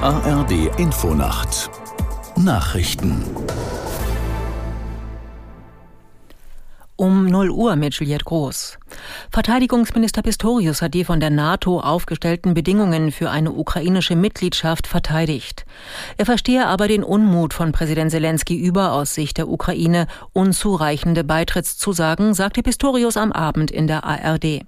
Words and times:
ARD 0.00 0.78
Infonacht 0.78 1.70
Nachrichten 2.36 3.24
Um 6.96 7.26
0 7.26 7.50
Uhr 7.50 7.76
mit 7.76 7.94
Juliette 7.94 8.24
Groß. 8.24 8.78
Verteidigungsminister 9.30 10.22
Pistorius 10.22 10.82
hat 10.82 10.94
die 10.94 11.04
von 11.04 11.20
der 11.20 11.30
NATO 11.30 11.80
aufgestellten 11.80 12.54
Bedingungen 12.54 13.12
für 13.12 13.30
eine 13.30 13.52
ukrainische 13.52 14.14
Mitgliedschaft 14.14 14.86
verteidigt. 14.86 15.66
Er 16.16 16.26
verstehe 16.26 16.66
aber 16.66 16.86
den 16.86 17.02
Unmut 17.02 17.52
von 17.52 17.72
Präsident 17.72 18.12
Zelensky 18.12 18.56
über 18.56 18.92
aus 18.92 19.14
Sicht 19.14 19.36
der 19.36 19.48
Ukraine 19.48 20.06
unzureichende 20.32 21.24
Beitrittszusagen, 21.24 22.34
sagte 22.34 22.62
Pistorius 22.62 23.16
am 23.16 23.32
Abend 23.32 23.70
in 23.70 23.88
der 23.88 24.04
ARD. 24.04 24.62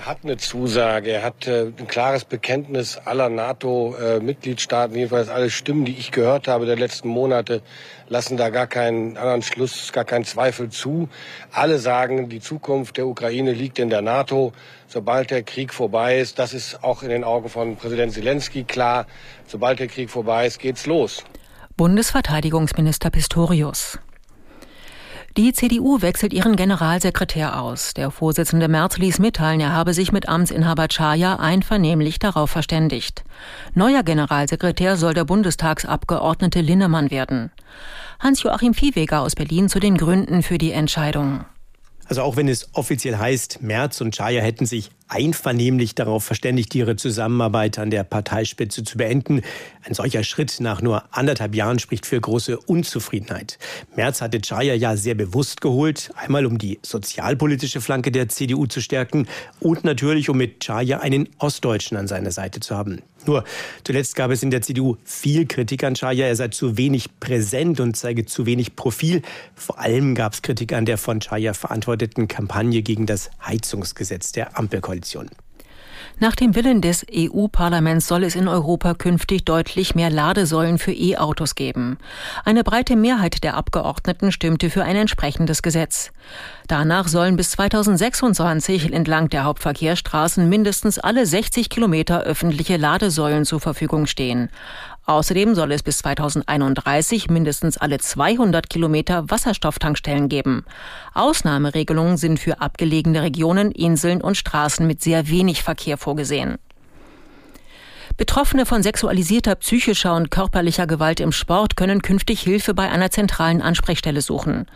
Er 0.00 0.06
hat 0.06 0.20
eine 0.24 0.38
Zusage, 0.38 1.10
er 1.10 1.22
hat 1.22 1.46
äh, 1.46 1.72
ein 1.78 1.86
klares 1.86 2.24
Bekenntnis 2.24 2.96
aller 2.96 3.28
NATO-Mitgliedstaaten, 3.28 4.96
jedenfalls 4.96 5.28
alle 5.28 5.50
Stimmen, 5.50 5.84
die 5.84 5.92
ich 5.92 6.10
gehört 6.10 6.48
habe 6.48 6.64
der 6.64 6.76
letzten 6.76 7.08
Monate, 7.08 7.60
lassen 8.08 8.38
da 8.38 8.48
gar 8.48 8.66
keinen 8.66 9.18
anderen 9.18 9.42
Schluss, 9.42 9.92
gar 9.92 10.06
keinen 10.06 10.24
Zweifel 10.24 10.70
zu. 10.70 11.10
Alle 11.52 11.78
sagen, 11.78 12.30
die 12.30 12.40
Zukunft 12.40 12.96
der 12.96 13.06
Ukraine 13.08 13.52
liegt 13.52 13.78
in 13.78 13.90
der 13.90 14.00
NATO. 14.00 14.54
Sobald 14.88 15.30
der 15.30 15.42
Krieg 15.42 15.74
vorbei 15.74 16.18
ist, 16.18 16.38
das 16.38 16.54
ist 16.54 16.82
auch 16.82 17.02
in 17.02 17.10
den 17.10 17.22
Augen 17.22 17.50
von 17.50 17.76
Präsident 17.76 18.14
Zelensky 18.14 18.64
klar, 18.64 19.06
sobald 19.46 19.80
der 19.80 19.88
Krieg 19.88 20.08
vorbei 20.08 20.46
ist, 20.46 20.60
geht's 20.60 20.86
los. 20.86 21.24
Bundesverteidigungsminister 21.76 23.10
Pistorius. 23.10 23.98
Die 25.36 25.52
CDU 25.52 26.02
wechselt 26.02 26.32
ihren 26.32 26.56
Generalsekretär 26.56 27.62
aus. 27.62 27.94
Der 27.94 28.10
Vorsitzende 28.10 28.66
Merz 28.66 28.98
ließ 28.98 29.20
mitteilen, 29.20 29.60
er 29.60 29.72
habe 29.72 29.94
sich 29.94 30.10
mit 30.10 30.28
Amtsinhaber 30.28 30.88
Chaya 30.88 31.36
einvernehmlich 31.36 32.18
darauf 32.18 32.50
verständigt. 32.50 33.22
Neuer 33.72 34.02
Generalsekretär 34.02 34.96
soll 34.96 35.14
der 35.14 35.24
Bundestagsabgeordnete 35.24 36.60
Linnemann 36.60 37.12
werden. 37.12 37.52
Hans-Joachim 38.18 38.74
Viehweger 38.74 39.20
aus 39.20 39.36
Berlin 39.36 39.68
zu 39.68 39.78
den 39.78 39.96
Gründen 39.96 40.42
für 40.42 40.58
die 40.58 40.72
Entscheidung. 40.72 41.44
Also 42.06 42.22
auch 42.22 42.34
wenn 42.34 42.48
es 42.48 42.68
offiziell 42.74 43.16
heißt, 43.16 43.62
Merz 43.62 44.00
und 44.00 44.16
Chaya 44.16 44.42
hätten 44.42 44.66
sich 44.66 44.90
einvernehmlich 45.10 45.94
darauf 45.94 46.24
verständigt, 46.24 46.74
ihre 46.74 46.96
Zusammenarbeit 46.96 47.78
an 47.78 47.90
der 47.90 48.04
Parteispitze 48.04 48.84
zu 48.84 48.96
beenden. 48.96 49.42
Ein 49.84 49.94
solcher 49.94 50.22
Schritt 50.22 50.60
nach 50.60 50.80
nur 50.80 51.02
anderthalb 51.10 51.54
Jahren 51.54 51.78
spricht 51.78 52.06
für 52.06 52.20
große 52.20 52.58
Unzufriedenheit. 52.58 53.58
Merz 53.96 54.20
hatte 54.20 54.40
Chaya 54.40 54.74
ja 54.74 54.96
sehr 54.96 55.14
bewusst 55.14 55.60
geholt, 55.60 56.10
einmal 56.16 56.46
um 56.46 56.58
die 56.58 56.78
sozialpolitische 56.82 57.80
Flanke 57.80 58.12
der 58.12 58.28
CDU 58.28 58.66
zu 58.66 58.80
stärken 58.80 59.26
und 59.58 59.84
natürlich 59.84 60.30
um 60.30 60.38
mit 60.38 60.60
Chaya 60.60 61.00
einen 61.00 61.28
Ostdeutschen 61.38 61.96
an 61.96 62.06
seiner 62.06 62.30
Seite 62.30 62.60
zu 62.60 62.76
haben. 62.76 63.02
Nur 63.26 63.44
zuletzt 63.84 64.16
gab 64.16 64.30
es 64.30 64.42
in 64.42 64.50
der 64.50 64.62
CDU 64.62 64.96
viel 65.04 65.46
Kritik 65.46 65.84
an 65.84 65.94
Chaya. 65.94 66.26
Er 66.26 66.36
sei 66.36 66.48
zu 66.48 66.78
wenig 66.78 67.20
präsent 67.20 67.78
und 67.78 67.94
zeige 67.94 68.24
zu 68.24 68.46
wenig 68.46 68.76
Profil. 68.76 69.20
Vor 69.54 69.78
allem 69.78 70.14
gab 70.14 70.32
es 70.32 70.40
Kritik 70.40 70.72
an 70.72 70.86
der 70.86 70.96
von 70.96 71.20
Chaya 71.20 71.52
verantworteten 71.52 72.28
Kampagne 72.28 72.80
gegen 72.80 73.04
das 73.04 73.30
Heizungsgesetz 73.44 74.32
der 74.32 74.58
Ampelkoalition. 74.58 74.99
Koalition. 75.00 75.30
Nach 76.18 76.34
dem 76.34 76.54
Willen 76.54 76.82
des 76.82 77.06
EU-Parlaments 77.14 78.06
soll 78.06 78.24
es 78.24 78.34
in 78.34 78.46
Europa 78.46 78.92
künftig 78.92 79.44
deutlich 79.46 79.94
mehr 79.94 80.10
Ladesäulen 80.10 80.78
für 80.78 80.92
E-Autos 80.92 81.54
geben. 81.54 81.96
Eine 82.44 82.62
breite 82.62 82.94
Mehrheit 82.94 83.42
der 83.42 83.54
Abgeordneten 83.54 84.30
stimmte 84.30 84.68
für 84.68 84.84
ein 84.84 84.96
entsprechendes 84.96 85.62
Gesetz. 85.62 86.10
Danach 86.68 87.08
sollen 87.08 87.36
bis 87.36 87.52
2026 87.52 88.92
entlang 88.92 89.30
der 89.30 89.44
Hauptverkehrsstraßen 89.44 90.46
mindestens 90.46 90.98
alle 90.98 91.24
60 91.24 91.70
Kilometer 91.70 92.22
öffentliche 92.22 92.76
Ladesäulen 92.76 93.46
zur 93.46 93.60
Verfügung 93.60 94.06
stehen. 94.06 94.50
Außerdem 95.10 95.56
soll 95.56 95.72
es 95.72 95.82
bis 95.82 95.98
2031 95.98 97.30
mindestens 97.30 97.76
alle 97.76 97.98
200 97.98 98.70
Kilometer 98.70 99.28
Wasserstofftankstellen 99.28 100.28
geben. 100.28 100.64
Ausnahmeregelungen 101.14 102.16
sind 102.16 102.38
für 102.38 102.60
abgelegene 102.60 103.20
Regionen, 103.22 103.72
Inseln 103.72 104.20
und 104.20 104.36
Straßen 104.36 104.86
mit 104.86 105.02
sehr 105.02 105.28
wenig 105.28 105.64
Verkehr 105.64 105.98
vorgesehen. 105.98 106.58
Betroffene 108.20 108.66
von 108.66 108.82
sexualisierter, 108.82 109.54
psychischer 109.54 110.14
und 110.14 110.30
körperlicher 110.30 110.86
Gewalt 110.86 111.20
im 111.20 111.32
Sport 111.32 111.74
können 111.74 112.02
künftig 112.02 112.42
Hilfe 112.42 112.74
bei 112.74 112.90
einer 112.90 113.10
zentralen 113.10 113.62
Ansprechstelle 113.62 114.20
suchen. 114.20 114.66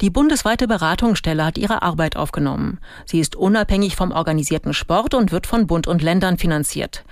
Die 0.00 0.10
bundesweite 0.10 0.66
Beratungsstelle 0.66 1.44
hat 1.44 1.56
ihre 1.56 1.82
Arbeit 1.82 2.16
aufgenommen. 2.16 2.80
Sie 3.06 3.20
ist 3.20 3.36
unabhängig 3.36 3.94
vom 3.94 4.10
organisierten 4.10 4.74
Sport 4.74 5.14
und 5.14 5.30
wird 5.30 5.46
von 5.46 5.68
Bund 5.68 5.86
und 5.86 6.02
Ländern 6.02 6.36
finanziert. 6.36 7.04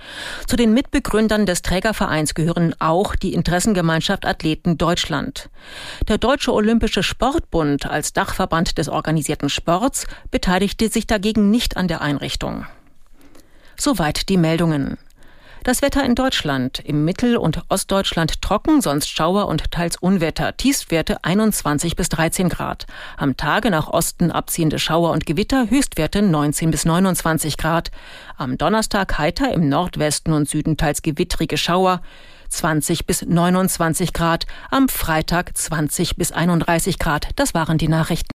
Zu 0.47 0.57
den 0.57 0.73
Mitbegründern 0.73 1.45
des 1.45 1.61
Trägervereins 1.61 2.33
gehören 2.33 2.75
auch 2.79 3.15
die 3.15 3.33
Interessengemeinschaft 3.33 4.25
Athleten 4.25 4.77
Deutschland. 4.77 5.49
Der 6.09 6.17
Deutsche 6.17 6.51
Olympische 6.51 7.03
Sportbund 7.03 7.85
als 7.85 8.11
Dachverband 8.11 8.77
des 8.77 8.89
organisierten 8.89 9.47
Sports 9.47 10.07
beteiligte 10.29 10.89
sich 10.89 11.07
dagegen 11.07 11.49
nicht 11.49 11.77
an 11.77 11.87
der 11.87 12.01
Einrichtung. 12.01 12.65
Soweit 13.77 14.27
die 14.27 14.35
Meldungen. 14.35 14.97
Das 15.63 15.81
Wetter 15.81 16.05
in 16.05 16.15
Deutschland. 16.15 16.79
Im 16.79 17.03
Mittel- 17.03 17.35
und 17.35 17.63
Ostdeutschland 17.67 18.41
trocken, 18.41 18.81
sonst 18.81 19.09
Schauer 19.09 19.47
und 19.47 19.71
teils 19.71 19.97
Unwetter. 19.97 20.55
Tiefstwerte 20.55 21.23
21 21.23 21.97
bis 21.97 22.07
13 22.07 22.47
Grad. 22.47 22.87
Am 23.17 23.35
Tage 23.35 23.69
nach 23.69 23.89
Osten 23.89 24.31
abziehende 24.31 24.79
Schauer 24.79 25.11
und 25.11 25.25
Gewitter, 25.25 25.69
Höchstwerte 25.69 26.21
19 26.21 26.71
bis 26.71 26.85
29 26.85 27.57
Grad. 27.57 27.91
Am 28.37 28.57
Donnerstag 28.57 29.17
heiter 29.17 29.53
im 29.53 29.67
Nordwesten 29.67 30.31
und 30.31 30.47
Süden 30.47 30.77
teils 30.77 31.01
gewittrige 31.01 31.57
Schauer. 31.57 32.01
20 32.47 33.05
bis 33.05 33.23
29 33.23 34.13
Grad. 34.13 34.47
Am 34.71 34.87
Freitag 34.87 35.55
20 35.57 36.15
bis 36.15 36.31
31 36.31 36.99
Grad. 36.99 37.27
Das 37.35 37.53
waren 37.53 37.77
die 37.77 37.89
Nachrichten. 37.89 38.38